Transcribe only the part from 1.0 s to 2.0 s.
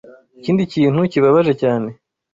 kibabaje cyane